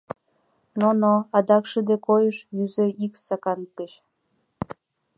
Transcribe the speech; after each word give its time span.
Но, 0.79 0.89
но, 1.01 1.13
адак 1.37 1.63
шыде 1.71 1.95
койыш, 2.07 2.37
йӱза 2.55 2.85
ик 3.05 3.13
сакан 3.25 3.59
гыч. 3.77 3.91